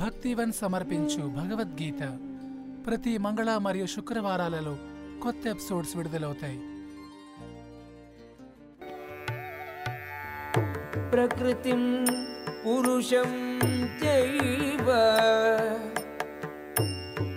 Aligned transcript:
భక్తివన్ 0.00 0.52
సమర్పించు 0.52 1.22
భగవద్గీత. 1.28 2.02
ప్రతి 2.86 3.18
మంగళ 3.18 3.56
మరియు 3.56 3.86
శుక్రవారాలలో 3.86 4.76
కొత్త 5.22 5.46
ఎపిసోడ్స్ 5.46 5.96
విడుదలవుతాయి. 5.96 6.60
ప్రకృతిం 11.10 12.06
పురుషం 12.66 13.60
చైవ 14.04 14.88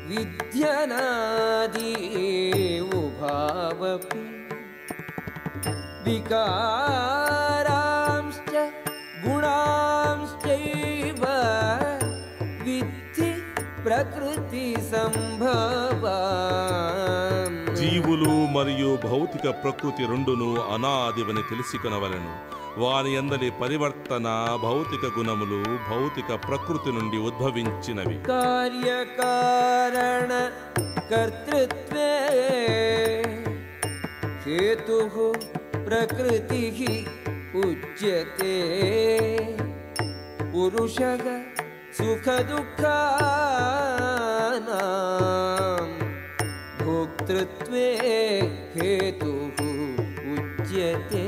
విద్యనాది 0.08 1.94
భావపి. 3.22 4.24
వికార 6.12 7.63
ప్రకృతి 13.86 14.74
సంభవ. 14.74 16.04
జీవులు 17.76 18.30
మరియు 18.30 19.00
భౌతిక 19.04 19.64
ప్రకృతి 19.64 20.06
రెండును 20.06 20.62
అనాదివని 20.62 21.34
తెలుసుకునవలను. 21.34 22.54
వారి 22.80 23.18
అందరి 23.18 23.52
పరివర్తన 23.62 24.60
భౌతిక 24.64 25.20
గుణములు 25.20 25.64
భౌతిక 25.90 26.48
ప్రకృతి 26.48 26.92
నుండి 26.92 27.18
ఉద్భవించినవి. 27.18 28.20
కార్యకారణ 28.28 30.52
కర్తృత్వే. 31.12 32.24
హేతు 34.46 35.34
ప్రకృతి 35.86 37.06
ఉచ్యతే 37.56 38.56
పురుషగా 40.56 41.40
सुखदुःखानां 44.59 45.87
भोक्तृत्वे 46.81 47.87
हेतुः 48.77 49.59
उच्यते 50.35 51.27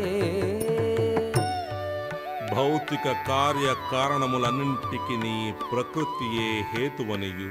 భౌతిక 2.55 3.07
కార్య 3.29 3.69
కారణములన్నింటికి 3.93 5.17
ప్రకృతియే 5.71 6.49
హేతువనియు 6.71 7.51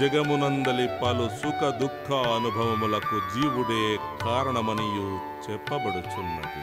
జగమునందలి 0.00 0.86
పలు 1.00 1.26
సుఖ 1.40 1.60
దుఃఖ 1.80 2.08
అనుభవములకు 2.34 3.18
జీవుడే 3.32 3.82
కారణమనియు 4.24 5.08
చెప్పబడుచున్నది 5.46 6.62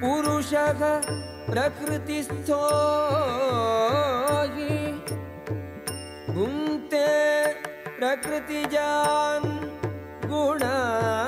पुरुषः 0.00 0.80
प्रकृतिस्थो 1.50 2.60
हि 4.56 4.74
भुङ्क्ते 6.34 7.06
प्रकृतिजान् 7.98 9.48
गुणान् 10.30 11.27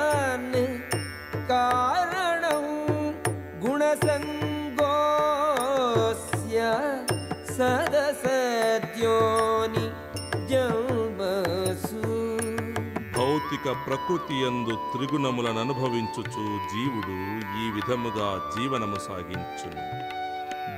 ఇక 13.61 13.87
ప్రకృతియందు 13.87 14.71
త్రిగుణములను 14.71 15.61
అనుభవించుచు 15.61 16.71
జీవుడు 16.71 17.43
ఈ 17.63 17.71
విధముగా 17.71 18.53
జీవనము 18.57 18.99
సాగించు 18.99 19.71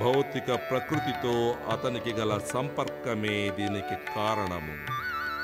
భౌతిక 0.03 0.71
ప్రకృతితో 0.71 1.55
అతనికి 1.71 2.13
గల 2.13 2.41
సంపర్కమే 2.53 3.29
దీనికి 3.29 4.17
కారణము. 4.17 4.87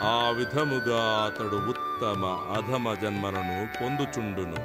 ఆ 0.06 0.30
విధముగా 0.30 1.26
అతడు 1.26 1.56
ఉత్తమ 1.56 2.38
అధమ 2.58 2.94
జన్మలను 2.94 3.80
పొందుచుండును. 3.80 4.56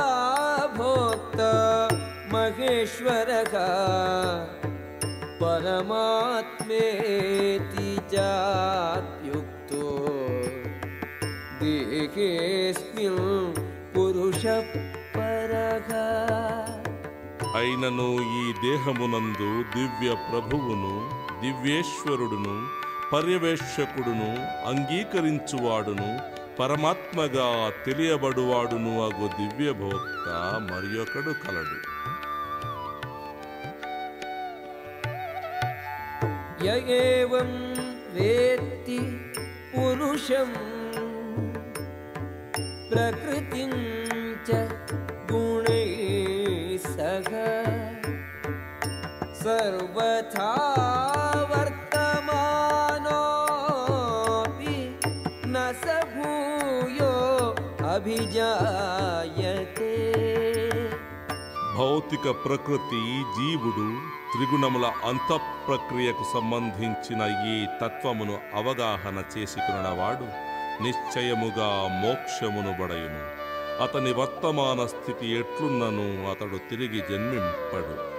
महेश्वरः 2.92 3.52
परमात्मेति 6.50 6.66
चाप्युक्तो 8.12 9.84
देहेऽस्मिन् 11.60 13.22
पुरुषः 13.94 14.60
परः 15.16 15.88
అయినను 17.54 18.06
ఈ 18.34 18.42
దేహమునందు 18.62 19.46
దివ్య 19.74 20.08
ప్రభువును 20.26 20.92
దివ్యేశ్వరుడును 21.42 22.56
పర్యవేక్షకుడును 23.12 24.28
అంగీకరించువాడును 24.70 26.10
పరమాత్మగా 26.58 27.48
తెలియబడువాడును 27.84 28.92
అగు 29.06 29.28
దివ్యభోక్త 29.38 30.26
మరియొకడు 30.68 31.34
కలడు 31.44 31.78
य 36.65 36.73
एवं 36.95 37.49
वेत्ति 38.15 38.99
पुरुषं। 39.71 40.51
प्रकृतिं 42.91 43.73
च 44.47 44.59
गुणैः 45.31 46.85
सह 46.85 47.29
सर्वथा 49.41 50.51
वर्तमानोऽपि 51.51 52.27
न 55.53 55.55
स 55.83 55.85
भूयो 56.13 57.15
अभिजायते 57.95 59.92
భౌతిక 61.77 62.23
ప్రకృతి 62.23 63.01
జీవుడు 63.35 63.87
త్రిగుణముల 64.31 64.85
అంత 64.85 65.39
ప్రక్రియకు 65.67 66.25
సంబంధించిన 66.33 67.21
ఈ 67.47 67.65
తత్వమును 67.81 68.37
అవగాహన 68.53 69.23
చేసుకున్నవాడు 69.37 70.27
నిశ్చయముగా 70.83 71.69
మోక్షమును 72.01 72.71
బడయును. 72.81 73.23
అతని 73.83 74.13
వర్తమాన 74.13 74.85
స్థితి 74.85 75.27
ఎట్లున్నను 75.39 76.29
అతడు 76.29 76.57
తిరిగి 76.69 76.99
జన్మింపడు. 76.99 78.13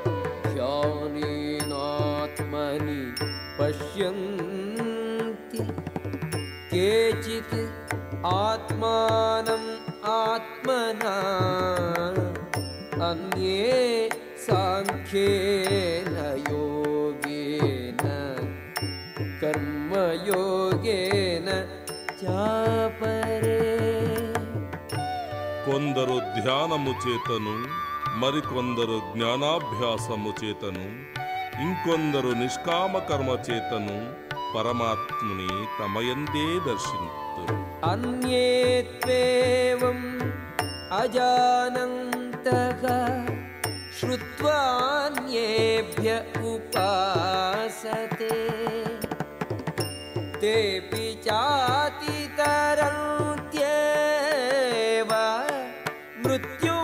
కేచిత్ 6.71 7.57
ఆత్మానం 8.27 9.63
ఆత్మనా 10.11 11.15
अन्ये 13.04 14.10
साङ्ख्येन 14.44 16.16
योगेन 16.50 18.04
कर्मयोगेन 19.42 21.48
चापरे 22.22 23.58
కొందరు 25.66 26.16
ధ్యానము 26.36 26.92
చేతను 27.04 27.54
మరికొందరు 28.22 28.96
జ్ఞానాభ్యాసము 29.10 30.32
చేతను 30.40 30.86
ఇంకొందరు 31.66 32.32
నిష్కామ 32.40 33.00
కర్మ 33.10 33.32
చేతను 33.48 33.98
పరమాత్ముని 34.54 35.50
తమయందే 35.78 36.46
దర్శింతురు 36.68 37.58
अन्ये 37.84 38.48
त्वेवम् 38.94 40.06
अजानन्तः 42.44 42.84
श्रुत्वान्येभ्य 44.00 44.40
उपासते 46.52 48.32
तेऽपि 50.42 51.06
चातितरन्त्येव 51.26 51.92
मृत्युं 56.26 56.84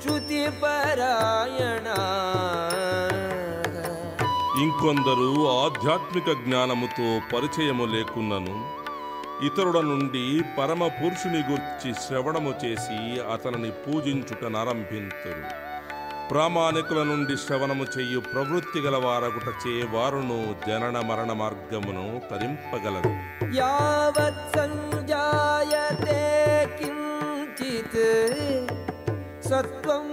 श्रुतिपरायणा 0.00 1.98
ఇంకొందరు 4.62 5.26
ఆధ్యాత్మిక 5.56 6.28
జ్ఞానముతో 6.40 7.06
పరిచయము 7.30 7.84
లేకున్నను 7.92 8.54
ఇతరుల 9.41 9.81
నుండి 9.81 10.41
పరమ 10.57 10.87
పురుషుని 10.87 11.43
గుర్చి 11.51 11.93
శ్రవణము 12.07 12.53
చేసి 12.65 13.21
అతనిని 13.33 13.71
పూజించుట 13.71 14.29
పూజించుటనారంభింతురు 14.29 15.43
ప్రామాణికుల 16.31 17.03
నుండి 17.03 17.37
శ్రవణము 17.37 17.83
చేయు 17.83 18.19
ప్రవృత్తి 18.19 18.79
గల 18.79 18.95
వారగుటచే 18.95 19.85
వారును 19.91 20.55
జనన 20.67 20.99
మరణ 20.99 21.33
మార్గమును 21.33 22.21
తరింపగలరు. 22.31 23.11
యావత్ 23.55 24.57
సత్వం 29.49 30.07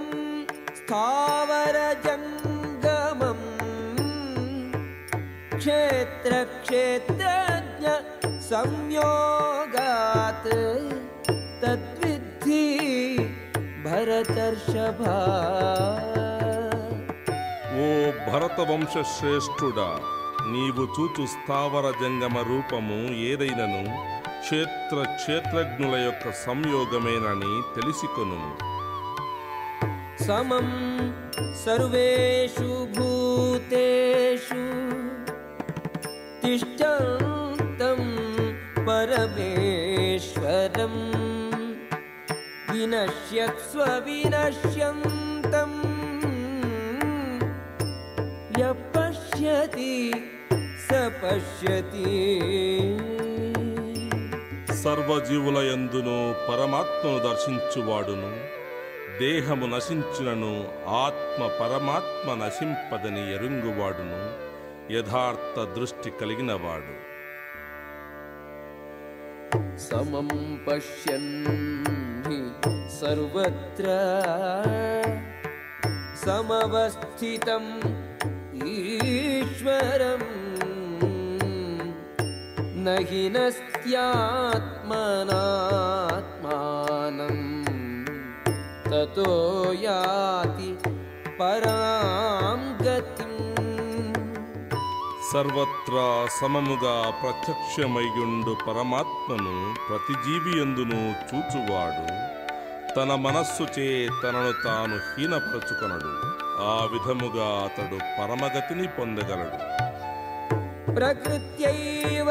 స్థావర 0.76 1.94
జంగమం 2.06 3.40
క్షేత్ర 5.56 6.44
క్షేత్రజ్ఞ 6.44 7.86
संयोगात् 8.49 9.73
तद्विद्धि 11.61 12.65
भरतर्षभा 13.85 15.17
ఓ 17.77 17.87
భరతవంశ 18.27 18.93
శ్రేష్ఠుడా 19.13 19.87
నీవు 20.51 20.83
చూచు 20.95 21.23
స్థావర 21.33 21.85
జంగమ 22.01 22.35
రూపము 22.49 22.99
ఏదైనను 23.29 23.81
క్షేత్ర 24.43 24.97
క్షేత్రజ్ఞుల 25.17 25.95
యొక్క 26.07 26.31
సంయోగమేనని 26.45 27.53
తెలిసికొను 27.75 28.41
समं 30.19 30.67
सर्वेषु 31.57 32.67
भूतेषु 32.93 34.61
तिष्ठन्तं 36.41 37.28
परमेश्वरम् 38.89 40.31
विनश्यत्स्व 42.69 43.79
विनश्यन्तम् 44.05 45.77
यः 48.59 48.73
पश्यति 48.93 49.93
स 50.79 50.89
पश्यति 51.21 52.11
సర్వజీవుల 54.79 55.57
యందును 55.63 56.15
పరమాత్మను 56.47 57.19
దర్శించువాడును 57.23 58.29
దేహము 59.19 59.65
నశించినను 59.67 60.51
ఆత్మ 60.97 61.47
పరమాత్మ 61.59 62.27
నశింపదని 62.41 63.23
ఎరుంగువాడును 63.35 64.19
యథార్థ 64.95 65.57
దృష్టి 65.75 66.09
కలిగినవాడు 66.19 66.93
समं 69.80 70.28
पश्यन् 70.56 71.44
सर्वत्र। 72.90 73.84
समवस्थितम् 76.24 77.80
ईश्वरम् 78.68 80.40
न 82.84 83.06
हि 83.10 83.30
नस्त्यात्मनात्मानं। 83.30 84.30
ततो 88.90 89.72
याति 89.72 90.78
परां 91.38 92.86
गतिम् 92.86 93.19
సర్వత్రా 95.32 96.28
సమముగా 96.40 97.12
ప్రత్యక్షమయ్యుండు 97.22 98.56
పరమాత్మను 98.68 99.74
ప్రతి 99.88 100.14
జీవియందును 100.14 101.28
చూచువాడు. 101.28 102.30
తన 102.94 103.14
మనస్సుచే 103.14 104.08
తనను 104.22 104.52
తాను 104.64 104.96
హీనపరచుకొనడు. 104.96 106.12
ఆ 106.62 106.88
విధముగా 106.92 107.64
అతడు 107.64 107.98
పరమగతిని 108.18 108.88
పొందగలడు. 108.88 109.58
ప్రకృత్యైవ 110.94 112.28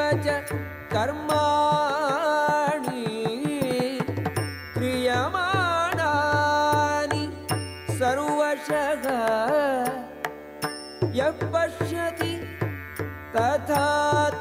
కర్మాణి 0.91 3.05
క్రియమాణాని 4.73 7.23
సర్వశ 7.99 8.69
పశ్యతి 11.53 12.31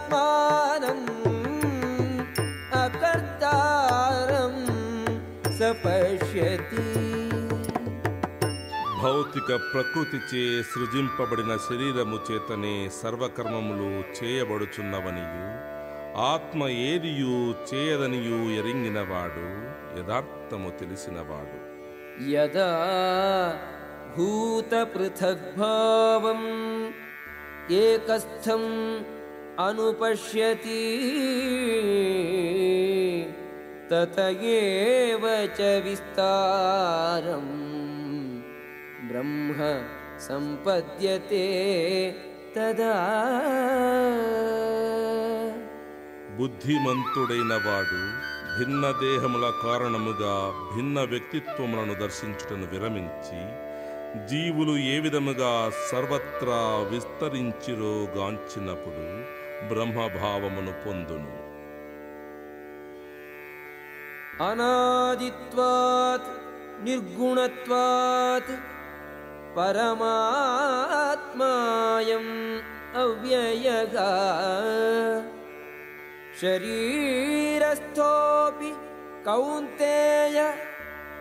तथात्मानम् 0.06 1.08
अकर्तारं 2.84 4.56
स 5.58 5.74
पश्यति 5.84 6.86
భౌతిక 9.04 9.50
ప్రకృతిచే 9.72 10.42
సృజింపబడిన 10.70 11.54
శరీరము 11.66 12.18
చేతనే 12.28 12.76
సర్వకర్మములు 13.00 13.88
చేయబడుచున్నవనియు 14.18 15.42
ఆత్మ 16.28 16.62
ఏదియు 16.86 17.36
చేయదనియు 17.70 18.40
ఎరింగినవాడు 18.60 19.46
యథార్థము 20.00 20.72
తెలిసినవాడు 20.80 21.60
यदा 22.28 22.68
भूतपृथग्भावम् 25.36 26.48
एकस्थम् 27.80 28.70
अनुपश्यति 29.60 30.82
तत 33.92 34.18
एव 34.54 35.24
च 35.58 35.70
विस्तारम् 35.86 37.52
ब्रह्म 39.10 39.58
सम्पद्यते 40.28 41.46
तदा 42.56 42.94
బుద్ధిమంతుడైన 46.38 47.54
వాడు 47.66 48.00
భిన్న 48.56 48.86
దేహముల 49.02 49.46
కారణముగా 49.64 50.32
భిన్న 50.72 51.00
వ్యక్తిత్వములను 51.12 51.96
దర్శించుటను 52.02 52.66
విరమించి 52.72 53.40
జీవులు 54.17 54.79
ఏ 54.79 54.99
విధముగా 54.99 55.73
సర్వత్రా 55.93 56.89
విస్తరించిరో 56.93 58.19
గాంచినప్పుడు 58.19 59.05
బ్రహ్మభావమును 59.69 60.75
పొందును. 60.87 61.49
అనాదిత్వాత్ 64.51 66.31
నిర్గుణత్వాత్ 66.85 68.55
పరమాత్మాయం 69.57 72.27
అవ్యయగా. 72.97 74.11
శరీరస్థోపి 76.43 78.71
కౌంతేయ 79.27 80.53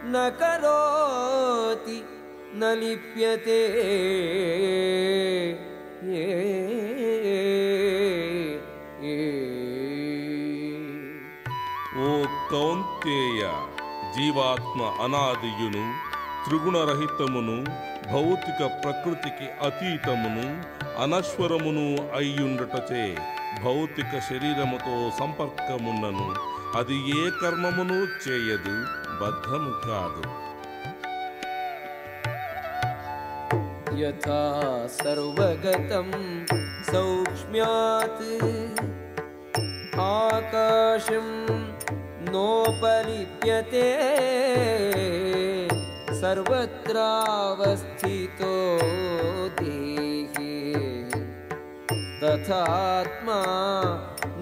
నకరోతి 0.03 2.03
न 2.57 2.62
लिप्यते 2.76 3.61
ఓ 12.02 12.09
కౌంతేయ 12.52 13.40
జీవాత్మ 14.14 14.81
అనాదియును 15.04 15.85
త్రిగుణరహితమును 16.45 17.57
భౌతిక 18.12 18.61
ప్రకృతికి 18.81 19.49
అతీతమును 19.66 20.47
అనశ్వరమును 21.04 21.87
అయ్యుండటచే 22.16 23.04
భౌతిక 23.62 24.12
శరీరముతో 24.28 24.97
సంపర్కమున్నను 25.21 26.28
అది 26.76 26.97
ఏ 27.16 27.25
కర్మమును 27.40 27.99
చేయదు 28.25 28.75
బద్ధము 29.21 29.73
కాదు 29.87 30.25
यथा 34.00 34.42
सर्वगतं 34.97 36.11
सौक्ष्म्यात् 36.90 38.23
आकाशं 40.04 41.28
नोपलिप्यते 42.33 43.88
सर्वत्रावस्थितो 47.23 48.54
देहे 49.61 50.54
तथात्मा 52.23 53.40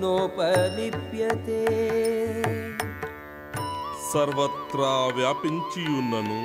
नोपलिप्यते 0.02 1.64
సర్వత్రా 4.12 4.92
వ్యాపించియున్నను 5.16 6.38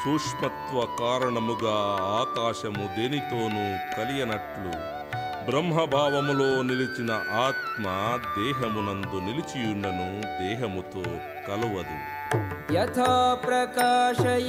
సూక్ష్మత్వ 0.00 0.76
కారణముగా 0.98 1.76
ఆకాశము 2.20 2.84
దేనితోనూ 2.96 3.64
కలియనట్లు 3.96 4.72
బ్రహ్మభావములో 5.46 6.48
నిలిచిన 6.62 7.10
ఆత్మ 7.46 7.84
దేహమునందు 8.36 9.18
నిలిచియుండను 9.26 10.08
దేహముతో 10.40 11.04
కలవదు. 11.48 11.96
యథా 12.74 13.12
ప్రకాశయత్యేకగా 13.46 14.44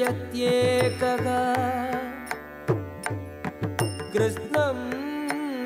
కృష్ణం 4.13 4.80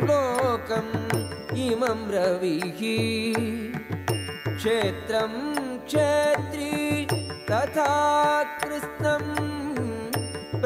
లోకం 0.10 0.88
ఇమం 1.58 2.02
రవి. 2.12 2.58
క్షేత్రం 4.56 5.34
క్షేత్రీ 5.86 6.72
తథా 7.50 7.92
కృష్ణం 8.64 9.21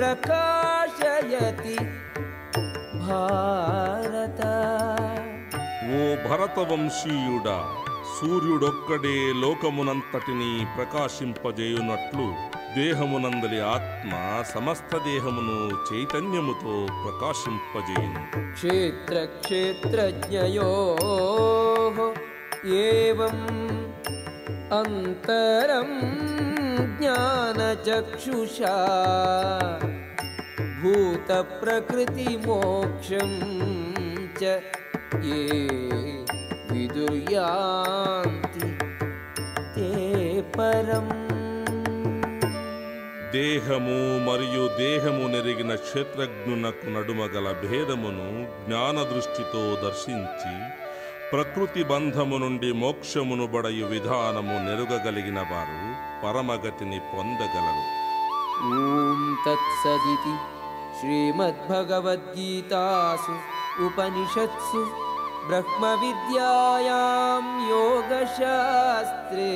ప్రకాశయతి 0.05 1.75
భారత 3.01 4.41
ఓ 5.91 6.01
భరతవంశీయుడా 6.25 7.55
సూర్యుడొక్కడే 8.15 9.15
లోకమునంతటిని 9.43 10.51
ప్రకాశింపజేయునట్లు 10.75 12.27
దేహమునందలి 12.77 13.59
ఆత్మ 13.65 14.12
సమస్త 14.53 14.91
దేహమును 15.07 15.57
చైతన్యముతో 15.88 16.74
ప్రకాశింపజేయును. 17.03 18.21
క్షేత్ర 18.53 19.15
క్షేత్రజ్ఞయో 19.35 20.71
ఏవం 22.85 23.38
అంతరం 24.79 25.91
జ్ఞానచక్షుషా 26.95 28.75
भूतप्रकृतिमोक्षं 30.80 32.11
च 34.35 34.42
ये 35.25 35.42
विदुर्यान्ति 36.70 38.68
ते 39.75 39.90
परम् 40.52 41.12
దేహము 43.35 43.97
మరియు 44.25 44.62
దేహము 44.78 45.25
నెరిగిన 45.32 45.73
క్షేత్రజ్ఞునకు 45.82 46.87
నడుమ 46.94 47.20
గల 47.35 47.49
భేదమును 47.61 48.26
జ్ఞాన 48.59 48.97
దృష్టితో 49.11 49.62
దర్శించి 49.85 50.52
ప్రకృతి 51.30 51.85
బంధము 51.85 52.38
నుండి 52.38 52.70
మోక్షమును 52.80 53.47
బడయు 53.54 53.87
విధానము 53.92 54.56
నెరుగగలిగిన 54.66 55.40
వారు 55.52 55.80
పరమగతిని 56.25 57.00
పొందగలరు 57.12 57.87
ॐ 58.62 59.20
तत्सदिति 59.44 60.32
श्रीमद्भगवद्गीतासु 61.04 63.35
उपनिषत्सु 63.87 64.82
ब्रह्मविद्यायां 65.49 67.42
योगशास्त्रे 67.70 69.50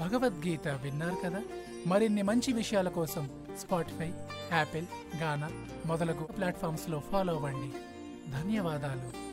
భగవద్గీత 0.00 0.66
విన్నారు 0.82 1.16
కదా 1.22 1.40
మరిన్ని 1.90 2.22
మంచి 2.30 2.50
విషయాల 2.58 2.88
కోసం 2.96 3.24
స్పాటిఫై 3.57 4.13
యాపిల్ 4.51 4.85
గానా 5.21 5.51
మొదలగు 5.85 6.23
ప్లాట్ఫామ్స్లో 6.23 6.99
ఫాలో 6.99 7.35
అవ్వండి. 7.35 7.71
ధన్యవాదాలు. 8.31 9.30